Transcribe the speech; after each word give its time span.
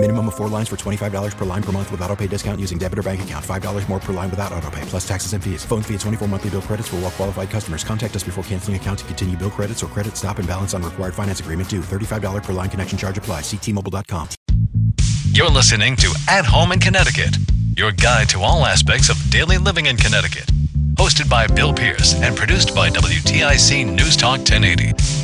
Minimum 0.00 0.28
of 0.28 0.36
four 0.36 0.48
lines 0.48 0.68
for 0.68 0.76
$25 0.76 1.36
per 1.36 1.44
line 1.44 1.62
per 1.62 1.72
month 1.72 1.90
with 1.90 2.00
auto 2.02 2.14
pay 2.14 2.28
discount 2.28 2.60
using 2.60 2.78
debit 2.78 3.00
or 3.00 3.02
bank 3.02 3.20
account. 3.22 3.44
$5 3.44 3.88
more 3.88 3.98
per 3.98 4.12
line 4.12 4.30
without 4.30 4.52
auto 4.52 4.70
pay, 4.70 4.82
plus 4.82 5.06
taxes 5.06 5.32
and 5.32 5.42
fees. 5.42 5.64
Phone 5.64 5.82
fee 5.82 5.94
at 5.94 6.00
24 6.00 6.28
monthly 6.28 6.50
bill 6.50 6.62
credits 6.62 6.86
for 6.86 6.96
all 6.96 7.02
well 7.02 7.10
qualified 7.10 7.50
customers. 7.50 7.82
Contact 7.82 8.14
us 8.14 8.22
before 8.22 8.44
canceling 8.44 8.76
account 8.76 9.00
to 9.00 9.04
continue 9.06 9.36
bill 9.36 9.50
credits 9.50 9.82
or 9.82 9.88
credit 9.88 10.16
stop 10.16 10.38
and 10.38 10.46
balance 10.46 10.72
on 10.72 10.84
required 10.84 11.14
finance 11.14 11.40
agreement 11.40 11.68
due. 11.68 11.80
$35 11.80 12.44
per 12.44 12.52
line 12.52 12.70
connection 12.70 12.96
charge 12.96 13.18
apply. 13.18 13.40
Ctmobile.com. 13.40 14.28
You're 15.32 15.50
listening 15.50 15.96
to 15.96 16.16
At 16.28 16.44
Home 16.44 16.70
in 16.70 16.78
Connecticut, 16.78 17.36
your 17.76 17.90
guide 17.90 18.28
to 18.28 18.42
all 18.42 18.64
aspects 18.64 19.10
of 19.10 19.30
daily 19.30 19.58
living 19.58 19.86
in 19.86 19.96
Connecticut. 19.96 20.46
Hosted 20.94 21.28
by 21.28 21.48
Bill 21.48 21.72
Pierce 21.72 22.14
and 22.22 22.36
produced 22.36 22.72
by 22.72 22.88
WTIC 22.90 23.84
News 23.84 24.16
Talk 24.16 24.38
1080. 24.38 25.17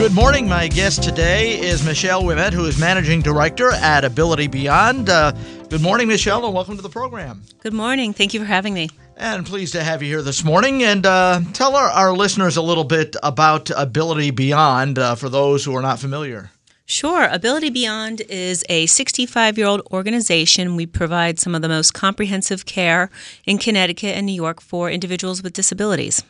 Good 0.00 0.14
morning. 0.14 0.48
My 0.48 0.66
guest 0.66 1.02
today 1.02 1.60
is 1.60 1.84
Michelle 1.84 2.22
Ouimet, 2.22 2.54
who 2.54 2.64
is 2.64 2.80
Managing 2.80 3.20
Director 3.20 3.70
at 3.70 4.02
Ability 4.02 4.46
Beyond. 4.46 5.10
Uh, 5.10 5.32
good 5.68 5.82
morning, 5.82 6.08
Michelle, 6.08 6.42
and 6.46 6.54
welcome 6.54 6.74
to 6.76 6.82
the 6.82 6.88
program. 6.88 7.42
Good 7.58 7.74
morning. 7.74 8.14
Thank 8.14 8.32
you 8.32 8.40
for 8.40 8.46
having 8.46 8.72
me. 8.72 8.88
And 9.18 9.44
pleased 9.44 9.74
to 9.74 9.84
have 9.84 10.02
you 10.02 10.08
here 10.08 10.22
this 10.22 10.42
morning. 10.42 10.82
And 10.84 11.04
uh, 11.04 11.42
tell 11.52 11.76
our, 11.76 11.90
our, 11.90 12.14
listeners 12.14 12.56
a 12.56 12.62
little 12.62 12.84
bit 12.84 13.14
about 13.22 13.68
Ability 13.76 14.30
Beyond 14.30 14.98
uh, 14.98 15.16
for 15.16 15.28
those 15.28 15.66
who 15.66 15.76
are 15.76 15.82
not 15.82 15.98
familiar. 15.98 16.50
Sure. 16.86 17.26
Ability 17.26 17.68
Beyond 17.68 18.22
is 18.22 18.64
a 18.70 18.86
65 18.86 19.58
year 19.58 19.66
old 19.66 19.82
organization. 19.92 20.76
We 20.76 20.86
provide 20.86 21.38
some 21.38 21.54
of 21.54 21.60
the 21.60 21.68
most 21.68 21.92
comprehensive 21.92 22.64
care 22.64 23.10
in 23.44 23.58
Connecticut 23.58 24.16
and 24.16 24.24
New 24.24 24.32
York 24.32 24.62
for 24.62 24.90
individuals 24.90 25.42
with 25.42 25.52
disabilities. 25.52 26.22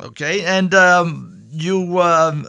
Okay. 0.00 0.44
And 0.44 0.74
um, 0.74 1.44
you 1.52 2.00
um, 2.00 2.44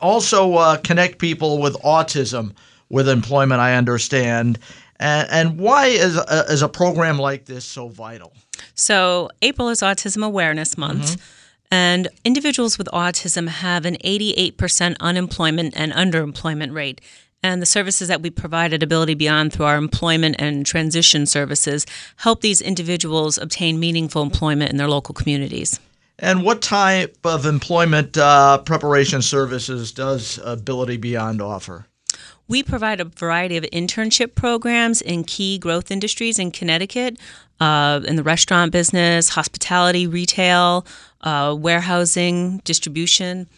also 0.00 0.54
uh, 0.54 0.76
connect 0.78 1.18
people 1.18 1.58
with 1.60 1.74
autism 1.82 2.54
with 2.88 3.08
employment, 3.08 3.60
I 3.60 3.74
understand. 3.74 4.58
And, 4.98 5.28
and 5.30 5.58
why 5.58 5.86
is 5.86 6.16
a, 6.16 6.44
is 6.48 6.62
a 6.62 6.68
program 6.68 7.18
like 7.18 7.46
this 7.46 7.64
so 7.64 7.88
vital? 7.88 8.32
So, 8.74 9.30
April 9.42 9.68
is 9.68 9.80
Autism 9.80 10.24
Awareness 10.24 10.78
Month. 10.78 11.12
Mm-hmm. 11.12 11.22
And 11.70 12.08
individuals 12.24 12.78
with 12.78 12.86
autism 12.92 13.48
have 13.48 13.84
an 13.84 13.96
88% 13.96 14.96
unemployment 15.00 15.74
and 15.76 15.92
underemployment 15.92 16.72
rate. 16.72 17.00
And 17.42 17.60
the 17.60 17.66
services 17.66 18.08
that 18.08 18.22
we 18.22 18.30
provide 18.30 18.72
at 18.72 18.82
Ability 18.82 19.14
Beyond 19.14 19.52
through 19.52 19.66
our 19.66 19.76
employment 19.76 20.36
and 20.38 20.64
transition 20.64 21.26
services 21.26 21.84
help 22.16 22.40
these 22.40 22.60
individuals 22.60 23.36
obtain 23.36 23.80
meaningful 23.80 24.22
employment 24.22 24.70
in 24.70 24.76
their 24.76 24.88
local 24.88 25.14
communities. 25.14 25.80
And 26.18 26.42
what 26.42 26.62
type 26.62 27.18
of 27.24 27.44
employment 27.44 28.16
uh, 28.16 28.58
preparation 28.58 29.20
services 29.20 29.92
does 29.92 30.40
Ability 30.42 30.96
Beyond 30.96 31.42
offer? 31.42 31.86
We 32.48 32.62
provide 32.62 33.00
a 33.00 33.04
variety 33.04 33.56
of 33.56 33.64
internship 33.64 34.34
programs 34.34 35.02
in 35.02 35.24
key 35.24 35.58
growth 35.58 35.90
industries 35.90 36.38
in 36.38 36.52
Connecticut, 36.52 37.18
uh, 37.60 38.00
in 38.06 38.16
the 38.16 38.22
restaurant 38.22 38.72
business, 38.72 39.28
hospitality, 39.30 40.06
retail, 40.06 40.86
uh, 41.22 41.54
warehousing, 41.58 42.58
distribution. 42.58 43.48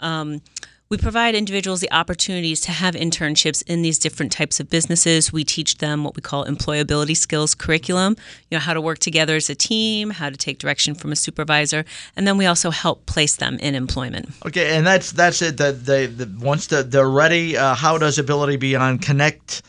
Um, 0.00 0.42
we 0.88 0.96
provide 0.96 1.34
individuals 1.34 1.80
the 1.80 1.90
opportunities 1.92 2.60
to 2.60 2.72
have 2.72 2.94
internships 2.94 3.62
in 3.66 3.82
these 3.82 3.98
different 3.98 4.30
types 4.30 4.60
of 4.60 4.70
businesses. 4.70 5.32
We 5.32 5.44
teach 5.44 5.78
them 5.78 6.04
what 6.04 6.14
we 6.14 6.22
call 6.22 6.44
employability 6.44 7.16
skills 7.16 7.54
curriculum, 7.54 8.16
you 8.50 8.56
know, 8.56 8.60
how 8.60 8.74
to 8.74 8.80
work 8.80 8.98
together 8.98 9.36
as 9.36 9.50
a 9.50 9.54
team, 9.54 10.10
how 10.10 10.30
to 10.30 10.36
take 10.36 10.58
direction 10.58 10.94
from 10.94 11.10
a 11.10 11.16
supervisor, 11.16 11.84
and 12.16 12.26
then 12.26 12.38
we 12.38 12.46
also 12.46 12.70
help 12.70 13.06
place 13.06 13.36
them 13.36 13.58
in 13.58 13.74
employment. 13.74 14.28
Okay, 14.46 14.76
and 14.76 14.86
that's 14.86 15.12
that's 15.12 15.42
it. 15.42 15.56
That 15.56 15.84
they 15.84 16.06
the, 16.06 16.32
once 16.38 16.68
the, 16.68 16.82
they're 16.82 17.10
ready, 17.10 17.56
uh, 17.56 17.74
how 17.74 17.98
does 17.98 18.18
Ability 18.18 18.56
Beyond 18.56 19.02
connect? 19.02 19.62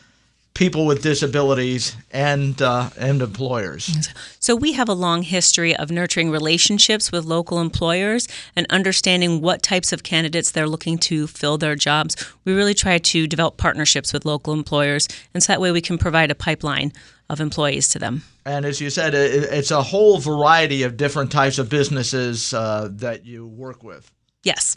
People 0.58 0.86
with 0.86 1.02
disabilities 1.02 1.96
and 2.10 2.60
uh, 2.60 2.90
and 2.98 3.22
employers. 3.22 4.08
So 4.40 4.56
we 4.56 4.72
have 4.72 4.88
a 4.88 4.92
long 4.92 5.22
history 5.22 5.74
of 5.74 5.90
nurturing 5.90 6.30
relationships 6.30 7.12
with 7.12 7.24
local 7.24 7.60
employers 7.60 8.26
and 8.56 8.66
understanding 8.68 9.40
what 9.40 9.62
types 9.62 9.92
of 9.92 10.02
candidates 10.02 10.50
they're 10.50 10.66
looking 10.66 10.98
to 10.98 11.28
fill 11.28 11.58
their 11.58 11.76
jobs. 11.76 12.16
We 12.44 12.52
really 12.54 12.74
try 12.74 12.98
to 12.98 13.26
develop 13.28 13.56
partnerships 13.56 14.12
with 14.12 14.24
local 14.24 14.52
employers, 14.52 15.06
and 15.32 15.42
so 15.42 15.52
that 15.52 15.60
way 15.60 15.70
we 15.70 15.80
can 15.80 15.96
provide 15.96 16.30
a 16.30 16.34
pipeline 16.34 16.92
of 17.30 17.40
employees 17.40 17.88
to 17.88 17.98
them. 18.00 18.22
And 18.44 18.64
as 18.64 18.80
you 18.80 18.90
said, 18.90 19.14
it's 19.14 19.70
a 19.70 19.82
whole 19.82 20.18
variety 20.18 20.82
of 20.82 20.96
different 20.96 21.30
types 21.30 21.58
of 21.58 21.68
businesses 21.68 22.52
uh, 22.52 22.88
that 22.92 23.24
you 23.24 23.46
work 23.46 23.84
with. 23.84 24.10
Yes. 24.42 24.76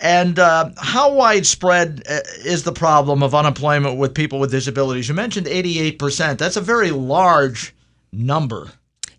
And 0.00 0.38
uh, 0.38 0.70
how 0.78 1.12
widespread 1.12 2.02
uh, 2.08 2.20
is 2.44 2.64
the 2.64 2.72
problem 2.72 3.22
of 3.22 3.34
unemployment 3.34 3.98
with 3.98 4.14
people 4.14 4.38
with 4.38 4.50
disabilities? 4.50 5.08
You 5.08 5.14
mentioned 5.14 5.46
88%. 5.46 6.38
That's 6.38 6.56
a 6.56 6.60
very 6.60 6.90
large 6.90 7.74
number. 8.12 8.70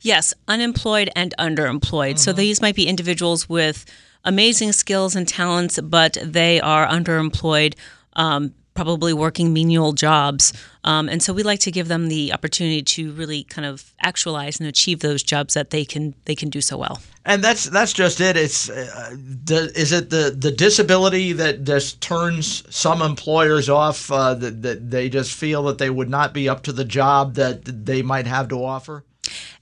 Yes, 0.02 0.34
unemployed 0.48 1.10
and 1.16 1.34
underemployed. 1.38 2.12
Mm-hmm. 2.12 2.18
So 2.18 2.34
these 2.34 2.62
might 2.62 2.76
be 2.76 2.88
individuals 2.88 3.50
with 3.50 3.86
amazing 4.24 4.72
skills 4.72 5.16
and 5.16 5.28
talents, 5.28 5.80
but 5.82 6.18
they 6.24 6.62
are 6.62 6.88
underemployed 6.88 7.76
um, 8.14 8.54
probably 8.80 9.12
working 9.12 9.52
menial 9.52 9.92
jobs. 9.92 10.54
Um, 10.86 11.10
and 11.10 11.22
so 11.22 11.34
we 11.34 11.44
like 11.44 11.60
to 11.60 11.72
give 11.72 11.90
them 11.90 12.08
the 12.08 12.32
opportunity 12.32 12.82
to 12.82 13.12
really 13.12 13.44
kind 13.44 13.66
of 13.66 13.94
actualize 14.02 14.58
and 14.58 14.70
achieve 14.70 15.02
those 15.02 15.22
jobs 15.22 15.54
that 15.54 15.72
they 15.72 15.84
can 15.84 16.16
they 16.24 16.34
can 16.34 16.50
do 16.50 16.62
so 16.62 16.78
well. 16.78 17.02
And 17.26 17.44
that's 17.44 17.66
that's 17.66 17.92
just 17.92 18.22
it. 18.22 18.38
It's 18.38 18.70
uh, 18.70 19.18
the, 19.44 19.70
is 19.76 19.92
it 19.92 20.10
the 20.10 20.34
the 20.34 20.52
disability 20.52 21.34
that 21.34 21.66
just 21.66 22.00
turns 22.00 22.64
some 22.74 23.02
employers 23.02 23.68
off 23.68 24.10
uh, 24.10 24.34
that, 24.36 24.62
that 24.62 24.90
they 24.90 25.10
just 25.10 25.34
feel 25.34 25.64
that 25.64 25.78
they 25.78 25.90
would 25.90 26.10
not 26.10 26.34
be 26.34 26.48
up 26.48 26.64
to 26.64 26.72
the 26.72 26.86
job 26.86 27.34
that 27.34 27.66
they 27.66 28.02
might 28.02 28.28
have 28.28 28.48
to 28.48 28.64
offer? 28.64 29.04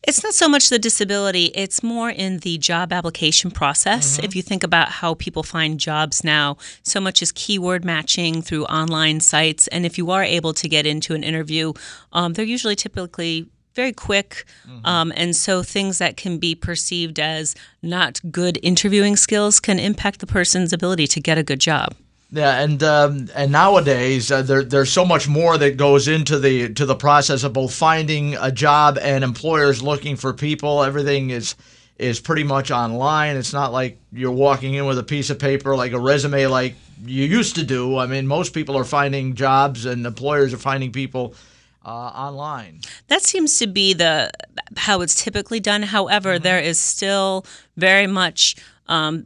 It's 0.03 0.23
not 0.23 0.33
so 0.33 0.47
much 0.47 0.69
the 0.69 0.79
disability, 0.79 1.45
it's 1.55 1.83
more 1.83 2.09
in 2.09 2.39
the 2.39 2.57
job 2.57 2.93
application 2.93 3.51
process. 3.51 4.15
Mm-hmm. 4.15 4.25
If 4.25 4.35
you 4.35 4.41
think 4.41 4.63
about 4.63 4.89
how 4.89 5.15
people 5.15 5.43
find 5.43 5.79
jobs 5.79 6.23
now, 6.23 6.57
so 6.83 7.01
much 7.01 7.21
is 7.21 7.31
keyword 7.31 7.83
matching 7.83 8.41
through 8.41 8.65
online 8.65 9.19
sites. 9.19 9.67
And 9.67 9.85
if 9.85 9.97
you 9.97 10.11
are 10.11 10.23
able 10.23 10.53
to 10.53 10.69
get 10.69 10.85
into 10.85 11.13
an 11.13 11.23
interview, 11.23 11.73
um, 12.13 12.33
they're 12.33 12.45
usually 12.45 12.75
typically 12.75 13.47
very 13.77 13.93
quick. 13.93 14.45
Mm-hmm. 14.67 14.85
Um, 14.85 15.13
and 15.15 15.35
so 15.35 15.63
things 15.63 15.99
that 15.99 16.17
can 16.17 16.39
be 16.39 16.55
perceived 16.55 17.19
as 17.19 17.55
not 17.81 18.19
good 18.31 18.59
interviewing 18.63 19.15
skills 19.15 19.59
can 19.59 19.79
impact 19.79 20.19
the 20.19 20.27
person's 20.27 20.73
ability 20.73 21.07
to 21.07 21.21
get 21.21 21.37
a 21.37 21.43
good 21.43 21.59
job. 21.59 21.95
Yeah, 22.29 22.59
and 22.59 22.83
um, 22.83 23.29
and 23.35 23.53
nowadays 23.53 24.31
uh, 24.31 24.41
there 24.41 24.63
there's 24.63 24.91
so 24.91 25.05
much 25.05 25.29
more 25.29 25.57
that 25.57 25.77
goes 25.77 26.09
into 26.09 26.37
the 26.39 26.73
to 26.73 26.85
the 26.85 26.95
process 26.95 27.43
of 27.43 27.53
both 27.53 27.73
finding 27.73 28.35
a 28.35 28.51
job 28.51 28.97
and 29.01 29.23
employers 29.23 29.81
looking 29.81 30.17
for 30.17 30.33
people. 30.33 30.83
Everything 30.83 31.29
is 31.29 31.55
is 31.97 32.19
pretty 32.19 32.43
much 32.43 32.69
online. 32.69 33.37
It's 33.37 33.53
not 33.53 33.71
like 33.71 33.97
you're 34.11 34.31
walking 34.31 34.73
in 34.73 34.85
with 34.85 34.99
a 34.99 35.03
piece 35.03 35.29
of 35.29 35.39
paper 35.39 35.75
like 35.75 35.93
a 35.93 35.99
resume 35.99 36.47
like 36.47 36.75
you 37.05 37.23
used 37.23 37.55
to 37.55 37.63
do. 37.63 37.97
I 37.97 38.07
mean, 38.07 38.27
most 38.27 38.53
people 38.53 38.77
are 38.77 38.83
finding 38.83 39.33
jobs 39.33 39.85
and 39.85 40.05
employers 40.05 40.53
are 40.53 40.57
finding 40.57 40.91
people 40.91 41.33
uh, 41.85 41.89
online. 41.89 42.81
That 43.07 43.23
seems 43.23 43.57
to 43.59 43.67
be 43.67 43.93
the 43.93 44.31
how 44.75 44.99
it's 44.99 45.23
typically 45.23 45.61
done. 45.61 45.83
However, 45.83 46.35
mm-hmm. 46.35 46.43
there 46.43 46.59
is 46.59 46.77
still 46.77 47.45
very 47.77 48.07
much 48.07 48.57
um, 48.87 49.25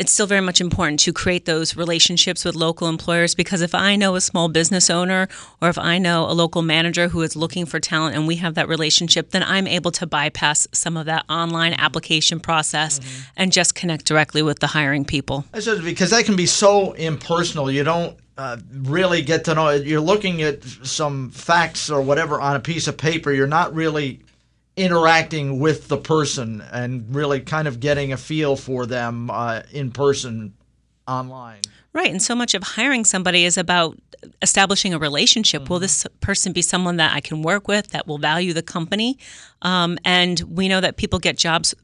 it's 0.00 0.10
still 0.10 0.26
very 0.26 0.40
much 0.40 0.62
important 0.62 0.98
to 0.98 1.12
create 1.12 1.44
those 1.44 1.76
relationships 1.76 2.42
with 2.42 2.54
local 2.54 2.88
employers 2.88 3.34
because 3.34 3.60
if 3.60 3.74
I 3.74 3.96
know 3.96 4.16
a 4.16 4.20
small 4.22 4.48
business 4.48 4.88
owner 4.88 5.28
or 5.60 5.68
if 5.68 5.76
I 5.76 5.98
know 5.98 6.24
a 6.24 6.32
local 6.32 6.62
manager 6.62 7.08
who 7.08 7.20
is 7.20 7.36
looking 7.36 7.66
for 7.66 7.78
talent 7.78 8.16
and 8.16 8.26
we 8.26 8.36
have 8.36 8.54
that 8.54 8.66
relationship, 8.66 9.32
then 9.32 9.42
I'm 9.42 9.66
able 9.66 9.90
to 9.92 10.06
bypass 10.06 10.66
some 10.72 10.96
of 10.96 11.04
that 11.04 11.26
online 11.28 11.74
application 11.74 12.40
process 12.40 12.98
mm-hmm. 12.98 13.30
and 13.36 13.52
just 13.52 13.74
connect 13.74 14.06
directly 14.06 14.40
with 14.40 14.60
the 14.60 14.68
hiring 14.68 15.04
people. 15.04 15.44
Because 15.52 16.10
that 16.10 16.24
can 16.24 16.34
be 16.34 16.46
so 16.46 16.92
impersonal. 16.92 17.70
You 17.70 17.84
don't 17.84 18.16
uh, 18.38 18.56
really 18.72 19.20
get 19.20 19.44
to 19.44 19.54
know 19.54 19.68
it. 19.68 19.84
You're 19.84 20.00
looking 20.00 20.40
at 20.40 20.64
some 20.64 21.28
facts 21.30 21.90
or 21.90 22.00
whatever 22.00 22.40
on 22.40 22.56
a 22.56 22.60
piece 22.60 22.88
of 22.88 22.96
paper. 22.96 23.32
You're 23.32 23.46
not 23.46 23.74
really 23.74 24.20
interacting 24.76 25.58
with 25.58 25.88
the 25.88 25.96
person 25.96 26.62
and 26.72 27.14
really 27.14 27.40
kind 27.40 27.68
of 27.68 27.80
getting 27.80 28.12
a 28.12 28.16
feel 28.16 28.56
for 28.56 28.86
them 28.86 29.30
uh, 29.30 29.62
in 29.72 29.90
person 29.90 30.54
online. 31.06 31.60
Right. 31.92 32.10
And 32.10 32.22
so 32.22 32.36
much 32.36 32.54
of 32.54 32.62
hiring 32.62 33.04
somebody 33.04 33.44
is 33.44 33.58
about 33.58 33.98
establishing 34.42 34.94
a 34.94 34.98
relationship. 34.98 35.62
Mm-hmm. 35.62 35.72
Will 35.72 35.80
this 35.80 36.06
person 36.20 36.52
be 36.52 36.62
someone 36.62 36.96
that 36.98 37.12
I 37.14 37.20
can 37.20 37.42
work 37.42 37.66
with 37.66 37.88
that 37.88 38.06
will 38.06 38.18
value 38.18 38.52
the 38.52 38.62
company? 38.62 39.18
Um, 39.62 39.98
and 40.04 40.40
we 40.40 40.68
know 40.68 40.80
that 40.80 40.96
people 40.96 41.18
get 41.18 41.36
jobs 41.36 41.74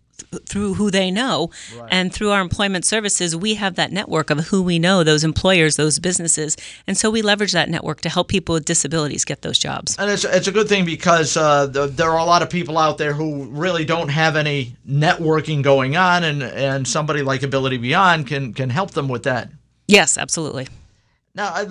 through 0.46 0.74
who 0.74 0.90
they 0.90 1.10
know. 1.10 1.50
And 1.90 2.12
through 2.12 2.30
our 2.30 2.40
employment 2.40 2.84
services, 2.84 3.34
we 3.36 3.54
have 3.54 3.74
that 3.76 3.92
network 3.92 4.30
of 4.30 4.46
who 4.46 4.62
we 4.62 4.78
know, 4.78 5.04
those 5.04 5.24
employers, 5.24 5.76
those 5.76 5.98
businesses. 5.98 6.56
And 6.86 6.96
so 6.96 7.10
we 7.10 7.22
leverage 7.22 7.52
that 7.52 7.68
network 7.68 8.00
to 8.02 8.08
help 8.08 8.28
people 8.28 8.54
with 8.54 8.64
disabilities 8.64 9.24
get 9.24 9.42
those 9.42 9.58
jobs. 9.58 9.96
And 9.98 10.10
it's, 10.10 10.24
it's 10.24 10.48
a 10.48 10.52
good 10.52 10.68
thing 10.68 10.84
because 10.84 11.36
uh, 11.36 11.66
the, 11.66 11.86
there 11.86 12.10
are 12.10 12.18
a 12.18 12.24
lot 12.24 12.42
of 12.42 12.50
people 12.50 12.78
out 12.78 12.98
there 12.98 13.12
who 13.12 13.46
really 13.46 13.84
don't 13.84 14.08
have 14.08 14.36
any 14.36 14.76
networking 14.88 15.62
going 15.62 15.96
on, 15.96 16.24
and, 16.24 16.42
and 16.42 16.86
somebody 16.86 17.22
like 17.22 17.42
Ability 17.42 17.78
Beyond 17.78 18.26
can, 18.26 18.52
can 18.52 18.70
help 18.70 18.92
them 18.92 19.08
with 19.08 19.24
that. 19.24 19.50
Yes, 19.88 20.18
absolutely. 20.18 20.68
Now, 21.34 21.66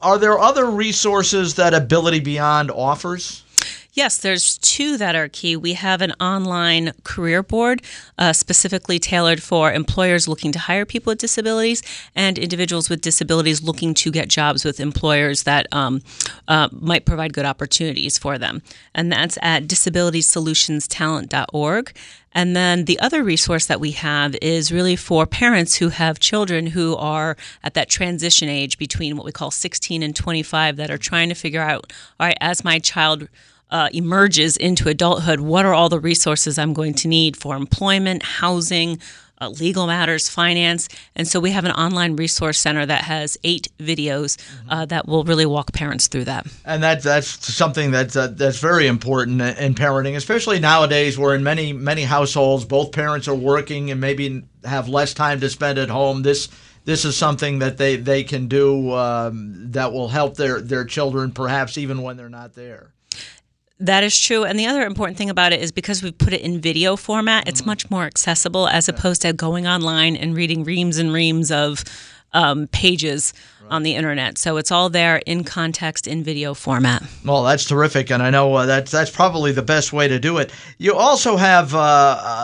are 0.00 0.18
there 0.18 0.38
other 0.38 0.66
resources 0.66 1.56
that 1.56 1.74
Ability 1.74 2.20
Beyond 2.20 2.70
offers? 2.70 3.42
Yes, 3.92 4.18
there's 4.18 4.56
two 4.58 4.96
that 4.98 5.16
are 5.16 5.26
key. 5.28 5.56
We 5.56 5.72
have 5.74 6.00
an 6.00 6.12
online 6.20 6.92
career 7.02 7.42
board 7.42 7.82
uh, 8.18 8.32
specifically 8.32 9.00
tailored 9.00 9.42
for 9.42 9.72
employers 9.72 10.28
looking 10.28 10.52
to 10.52 10.60
hire 10.60 10.86
people 10.86 11.10
with 11.10 11.18
disabilities 11.18 11.82
and 12.14 12.38
individuals 12.38 12.88
with 12.88 13.00
disabilities 13.00 13.62
looking 13.62 13.94
to 13.94 14.12
get 14.12 14.28
jobs 14.28 14.64
with 14.64 14.78
employers 14.78 15.42
that 15.42 15.66
um, 15.72 16.02
uh, 16.46 16.68
might 16.72 17.04
provide 17.04 17.32
good 17.32 17.44
opportunities 17.44 18.16
for 18.16 18.38
them. 18.38 18.62
And 18.94 19.10
that's 19.10 19.36
at 19.42 19.64
disabilityssolutionstalent.org. 19.64 21.96
And 22.32 22.54
then 22.54 22.84
the 22.84 23.00
other 23.00 23.24
resource 23.24 23.66
that 23.66 23.80
we 23.80 23.90
have 23.90 24.36
is 24.40 24.70
really 24.70 24.94
for 24.94 25.26
parents 25.26 25.74
who 25.74 25.88
have 25.88 26.20
children 26.20 26.68
who 26.68 26.94
are 26.94 27.36
at 27.64 27.74
that 27.74 27.88
transition 27.88 28.48
age 28.48 28.78
between 28.78 29.16
what 29.16 29.26
we 29.26 29.32
call 29.32 29.50
16 29.50 30.04
and 30.04 30.14
25 30.14 30.76
that 30.76 30.92
are 30.92 30.98
trying 30.98 31.28
to 31.28 31.34
figure 31.34 31.60
out, 31.60 31.92
all 32.20 32.28
right, 32.28 32.38
as 32.40 32.62
my 32.62 32.78
child 32.78 33.26
uh, 33.70 33.88
emerges 33.92 34.56
into 34.56 34.88
adulthood, 34.88 35.40
what 35.40 35.64
are 35.64 35.74
all 35.74 35.88
the 35.88 36.00
resources 36.00 36.58
I'm 36.58 36.72
going 36.72 36.94
to 36.94 37.08
need 37.08 37.36
for 37.36 37.56
employment, 37.56 38.22
housing, 38.22 38.98
uh, 39.40 39.48
legal 39.48 39.86
matters, 39.86 40.28
finance. 40.28 40.88
And 41.16 41.26
so 41.26 41.40
we 41.40 41.50
have 41.52 41.64
an 41.64 41.72
online 41.72 42.16
resource 42.16 42.58
center 42.58 42.84
that 42.84 43.04
has 43.04 43.38
eight 43.42 43.68
videos 43.78 44.36
uh, 44.68 44.84
that 44.86 45.08
will 45.08 45.24
really 45.24 45.46
walk 45.46 45.72
parents 45.72 46.08
through 46.08 46.24
that. 46.24 46.46
And 46.64 46.82
that 46.82 47.02
that's 47.02 47.28
something 47.52 47.90
that's 47.90 48.16
uh, 48.16 48.28
that's 48.28 48.58
very 48.58 48.86
important 48.86 49.40
in 49.40 49.74
parenting, 49.74 50.16
especially 50.16 50.60
nowadays, 50.60 51.18
where 51.18 51.34
in 51.34 51.42
many 51.42 51.72
many 51.72 52.02
households 52.02 52.64
both 52.64 52.92
parents 52.92 53.28
are 53.28 53.34
working 53.34 53.90
and 53.90 54.00
maybe 54.00 54.42
have 54.64 54.88
less 54.88 55.14
time 55.14 55.40
to 55.40 55.48
spend 55.48 55.78
at 55.78 55.88
home. 55.88 56.22
This 56.22 56.48
this 56.84 57.04
is 57.04 57.16
something 57.16 57.60
that 57.60 57.78
they 57.78 57.96
they 57.96 58.24
can 58.24 58.46
do 58.46 58.92
um, 58.92 59.72
that 59.72 59.92
will 59.92 60.08
help 60.08 60.36
their 60.36 60.60
their 60.60 60.84
children, 60.84 61.32
perhaps 61.32 61.78
even 61.78 62.02
when 62.02 62.16
they're 62.16 62.28
not 62.28 62.54
there. 62.54 62.92
That 63.80 64.04
is 64.04 64.18
true. 64.18 64.44
And 64.44 64.58
the 64.58 64.66
other 64.66 64.84
important 64.84 65.16
thing 65.16 65.30
about 65.30 65.54
it 65.54 65.60
is 65.60 65.72
because 65.72 66.02
we've 66.02 66.16
put 66.16 66.34
it 66.34 66.42
in 66.42 66.60
video 66.60 66.96
format, 66.96 67.48
it's 67.48 67.62
mm-hmm. 67.62 67.70
much 67.70 67.90
more 67.90 68.04
accessible 68.04 68.68
as 68.68 68.88
opposed 68.90 69.22
to 69.22 69.32
going 69.32 69.66
online 69.66 70.16
and 70.16 70.36
reading 70.36 70.64
reams 70.64 70.98
and 70.98 71.12
reams 71.12 71.50
of 71.50 71.82
um, 72.32 72.66
pages 72.68 73.32
on 73.70 73.84
the 73.84 73.94
internet. 73.94 74.36
So 74.36 74.56
it's 74.56 74.70
all 74.70 74.90
there 74.90 75.22
in 75.26 75.44
context 75.44 76.06
in 76.06 76.24
video 76.24 76.54
format. 76.54 77.02
Well, 77.24 77.44
that's 77.44 77.64
terrific, 77.64 78.10
and 78.10 78.22
I 78.22 78.30
know 78.30 78.52
uh, 78.54 78.66
that's 78.66 78.90
that's 78.90 79.10
probably 79.10 79.52
the 79.52 79.62
best 79.62 79.92
way 79.92 80.08
to 80.08 80.18
do 80.18 80.38
it. 80.38 80.52
You 80.78 80.94
also 80.94 81.36
have 81.36 81.74
uh, 81.74 81.78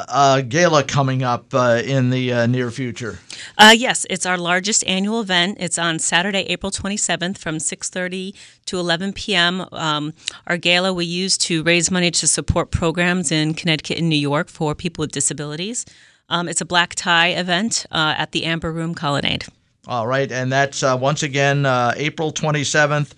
a, 0.08 0.36
a 0.38 0.42
gala 0.42 0.84
coming 0.84 1.22
up 1.22 1.52
uh, 1.52 1.82
in 1.84 2.10
the 2.10 2.32
uh, 2.32 2.46
near 2.46 2.70
future. 2.70 3.18
Uh, 3.58 3.74
yes, 3.76 4.06
it's 4.08 4.24
our 4.24 4.38
largest 4.38 4.86
annual 4.86 5.20
event. 5.20 5.56
It's 5.60 5.78
on 5.78 5.98
Saturday, 5.98 6.42
April 6.48 6.70
27th 6.70 7.38
from 7.38 7.56
6:30 7.58 8.34
to 8.66 8.78
11 8.78 9.12
p.m. 9.12 9.66
Um, 9.72 10.14
our 10.46 10.56
gala 10.56 10.92
we 10.92 11.04
use 11.04 11.36
to 11.38 11.62
raise 11.64 11.90
money 11.90 12.10
to 12.12 12.26
support 12.26 12.70
programs 12.70 13.32
in 13.32 13.54
Connecticut 13.54 13.98
and 13.98 14.08
New 14.08 14.16
York 14.16 14.48
for 14.48 14.74
people 14.74 15.02
with 15.02 15.12
disabilities. 15.12 15.84
Um, 16.28 16.48
it's 16.48 16.60
a 16.60 16.64
black 16.64 16.94
tie 16.94 17.28
event 17.28 17.86
uh, 17.90 18.14
at 18.16 18.32
the 18.32 18.44
Amber 18.44 18.72
Room 18.72 18.94
Colonnade. 18.94 19.46
All 19.86 20.06
right, 20.06 20.30
and 20.30 20.50
that's 20.50 20.82
uh, 20.82 20.96
once 21.00 21.22
again 21.22 21.64
uh, 21.64 21.92
April 21.96 22.32
27th, 22.32 23.12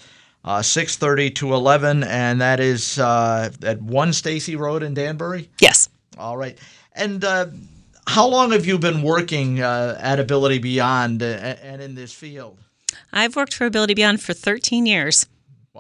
uh, 0.45 0.59
6:30 0.59 1.35
to 1.37 1.55
11, 1.55 2.05
and 2.05 2.41
that 2.41 2.61
is 2.61 2.99
uh, 2.99 3.51
at 3.63 3.81
One 3.81 4.13
Stacey 4.13 4.55
Road 4.55 4.83
in 4.83 4.93
Danbury. 4.93 5.49
Yes. 5.61 5.89
All 6.19 6.37
right, 6.37 6.59
and 6.95 7.25
uh, 7.25 7.47
how 8.07 8.27
long 8.27 8.53
have 8.53 8.67
you 8.67 8.79
been 8.79 9.03
working 9.03 9.63
uh, 9.63 9.99
at 10.01 10.21
Ability 10.21 10.59
Beyond 10.59 11.23
and, 11.23 11.59
and 11.61 11.83
in 11.83 11.95
this 11.95 12.13
field? 12.13 12.59
I've 13.13 13.37
worked 13.37 13.55
for 13.55 13.65
Ability 13.65 13.95
Beyond 13.95 14.23
for 14.23 14.35
13 14.35 14.85
years. 14.85 15.27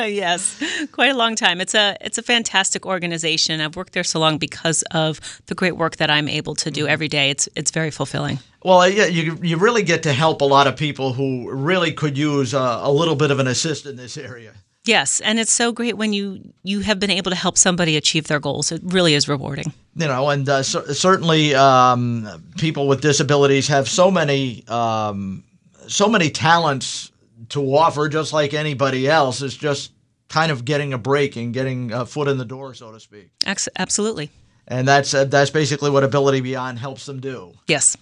yes, 0.06 0.62
quite 0.92 1.10
a 1.10 1.16
long 1.16 1.36
time. 1.36 1.60
It's 1.60 1.74
a 1.74 1.96
it's 2.00 2.18
a 2.18 2.22
fantastic 2.22 2.86
organization. 2.86 3.60
I've 3.60 3.76
worked 3.76 3.92
there 3.92 4.04
so 4.04 4.18
long 4.18 4.38
because 4.38 4.82
of 4.90 5.20
the 5.46 5.54
great 5.54 5.76
work 5.76 5.96
that 5.96 6.10
I'm 6.10 6.28
able 6.28 6.54
to 6.56 6.70
do 6.70 6.86
every 6.86 7.08
day. 7.08 7.30
It's 7.30 7.48
it's 7.56 7.70
very 7.70 7.90
fulfilling. 7.90 8.38
Well, 8.64 8.88
yeah, 8.88 9.06
you 9.06 9.38
you 9.42 9.56
really 9.56 9.82
get 9.82 10.02
to 10.04 10.12
help 10.12 10.40
a 10.40 10.44
lot 10.44 10.66
of 10.66 10.76
people 10.76 11.12
who 11.12 11.50
really 11.50 11.92
could 11.92 12.16
use 12.16 12.54
uh, 12.54 12.80
a 12.82 12.92
little 12.92 13.16
bit 13.16 13.30
of 13.30 13.38
an 13.38 13.46
assist 13.46 13.86
in 13.86 13.96
this 13.96 14.16
area. 14.16 14.52
Yes, 14.84 15.20
and 15.20 15.38
it's 15.38 15.52
so 15.52 15.72
great 15.72 15.96
when 15.96 16.12
you 16.12 16.40
you 16.62 16.80
have 16.80 16.98
been 16.98 17.10
able 17.10 17.30
to 17.30 17.36
help 17.36 17.58
somebody 17.58 17.96
achieve 17.96 18.28
their 18.28 18.40
goals. 18.40 18.72
It 18.72 18.80
really 18.84 19.14
is 19.14 19.28
rewarding. 19.28 19.72
You 19.94 20.06
know, 20.06 20.30
and 20.30 20.48
uh, 20.48 20.62
cer- 20.62 20.94
certainly 20.94 21.54
um, 21.54 22.26
people 22.56 22.88
with 22.88 23.00
disabilities 23.00 23.68
have 23.68 23.88
so 23.88 24.10
many 24.10 24.64
um, 24.68 25.44
so 25.86 26.08
many 26.08 26.30
talents 26.30 27.09
to 27.50 27.62
offer, 27.74 28.08
just 28.08 28.32
like 28.32 28.54
anybody 28.54 29.08
else. 29.08 29.42
It's 29.42 29.56
just 29.56 29.92
kind 30.28 30.50
of 30.50 30.64
getting 30.64 30.92
a 30.92 30.98
break 30.98 31.36
and 31.36 31.52
getting 31.52 31.92
a 31.92 32.06
foot 32.06 32.28
in 32.28 32.38
the 32.38 32.44
door, 32.44 32.74
so 32.74 32.92
to 32.92 33.00
speak. 33.00 33.30
Absolutely. 33.44 34.30
And 34.66 34.86
that's 34.86 35.12
uh, 35.12 35.24
that's 35.24 35.50
basically 35.50 35.90
what 35.90 36.04
Ability 36.04 36.40
Beyond 36.40 36.78
helps 36.78 37.06
them 37.06 37.20
do. 37.20 37.52
Yes. 37.66 37.96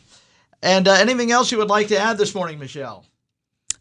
And 0.63 0.87
uh, 0.87 0.93
anything 0.93 1.31
else 1.33 1.51
you 1.51 1.59
would 1.59 1.69
like 1.69 1.89
to 1.89 1.99
add 1.99 2.19
this 2.19 2.35
morning, 2.35 2.59
Michelle? 2.59 3.05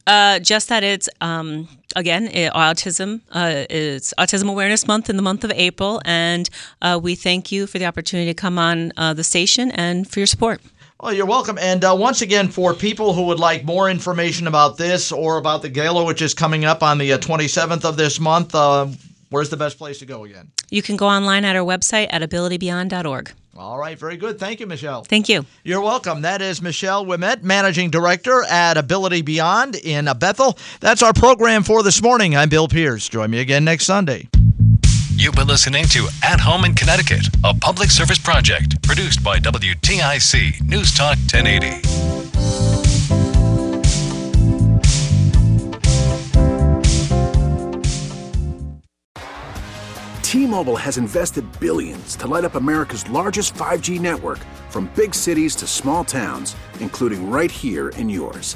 Uh, 0.06 0.40
just 0.40 0.70
that 0.70 0.86
it's 0.86 1.10
um, 1.20 1.68
again 1.98 2.28
it, 2.28 2.54
autism. 2.54 3.20
Uh, 3.32 3.66
it's 3.70 4.14
Autism 4.18 4.50
Awareness 4.50 4.88
Month 4.88 5.10
in 5.10 5.18
the 5.18 5.22
month 5.22 5.44
of 5.44 5.52
April, 5.52 6.02
and 6.06 6.50
uh, 6.82 6.98
we 7.02 7.14
thank 7.14 7.52
you 7.52 7.68
for 7.68 7.78
the 7.78 7.86
opportunity 7.86 8.30
to 8.30 8.34
come 8.34 8.58
on 8.58 8.94
uh, 8.96 9.14
the 9.14 9.24
station 9.24 9.70
and 9.72 10.10
for 10.10 10.22
your 10.22 10.28
support. 10.28 10.62
Well, 11.00 11.14
you're 11.14 11.28
welcome. 11.28 11.60
And 11.60 11.86
uh, 11.86 11.96
once 11.96 12.24
again, 12.24 12.48
for 12.48 12.74
people 12.74 13.14
who 13.14 13.28
would 13.28 13.40
like 13.40 13.64
more 13.64 13.88
information 13.88 14.48
about 14.48 14.78
this 14.78 15.12
or 15.12 15.38
about 15.38 15.62
the 15.62 15.70
gala, 15.70 16.04
which 16.04 16.24
is 16.24 16.34
coming 16.34 16.66
up 16.66 16.82
on 16.82 16.98
the 16.98 17.14
uh, 17.14 17.20
27th 17.20 17.86
of 17.86 17.98
this 17.98 18.20
month, 18.20 18.56
uh, 18.56 18.88
where's 19.30 19.50
the 19.50 19.58
best 19.58 19.78
place 19.78 20.00
to 20.00 20.08
go 20.08 20.24
again? 20.24 20.52
You 20.72 20.82
can 20.82 20.98
go 20.98 21.08
online 21.08 21.46
at 21.46 21.56
our 21.56 21.64
website 21.64 22.08
at 22.10 22.24
abilitybeyond.org. 22.24 23.32
All 23.56 23.78
right, 23.78 23.98
very 23.98 24.18
good. 24.18 24.40
Thank 24.40 24.60
you, 24.60 24.66
Michelle. 24.66 25.04
Thank 25.04 25.30
you. 25.30 25.46
You're 25.64 25.82
welcome. 25.82 26.22
That 26.22 26.42
is 26.42 26.64
Michelle 26.64 27.06
Ouimet, 27.06 27.44
Managing 27.44 27.92
Director 27.92 28.44
at 28.44 28.78
Ability 28.78 29.22
Beyond 29.22 29.76
in 29.76 30.10
Bethel. 30.18 30.58
That's 30.80 31.04
our 31.04 31.14
program 31.14 31.62
for 31.62 31.84
this 31.84 32.02
morning. 32.02 32.36
I'm 32.36 32.50
Bill 32.50 32.68
Pierce. 32.68 33.08
Join 33.08 33.30
me 33.30 33.40
again 33.40 33.66
next 33.66 33.86
Sunday. 33.86 34.30
You've 35.20 35.34
been 35.34 35.48
listening 35.48 35.86
to 35.86 36.08
At 36.22 36.40
Home 36.40 36.64
in 36.64 36.76
Connecticut, 36.76 37.28
a 37.44 37.52
public 37.52 37.90
service 37.90 38.20
project 38.20 38.80
produced 38.84 39.24
by 39.24 39.40
WTIC 39.40 40.62
News 40.62 40.94
Talk 40.94 41.18
1080. 41.34 41.82
T-Mobile 50.22 50.76
has 50.76 51.00
invested 51.00 51.44
billions 51.60 52.16
to 52.18 52.28
light 52.28 52.46
up 52.46 52.54
America's 52.54 53.10
largest 53.10 53.56
5G 53.56 54.00
network 54.00 54.38
from 54.70 54.92
big 54.96 55.16
cities 55.16 55.56
to 55.56 55.66
small 55.66 56.04
towns, 56.04 56.56
including 56.80 57.32
right 57.32 57.50
here 57.50 57.90
in 57.90 58.08
yours. 58.08 58.56